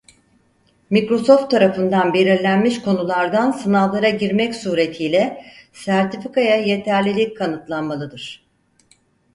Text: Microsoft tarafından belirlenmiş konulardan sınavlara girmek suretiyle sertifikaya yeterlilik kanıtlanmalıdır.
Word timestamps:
Microsoft 0.89 1.51
tarafından 1.51 2.13
belirlenmiş 2.13 2.81
konulardan 2.81 3.51
sınavlara 3.51 4.09
girmek 4.09 4.55
suretiyle 4.55 5.45
sertifikaya 5.73 6.55
yeterlilik 6.55 7.37
kanıtlanmalıdır. 7.37 8.45